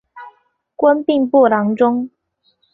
[0.75, 2.09] 官兵部郎中。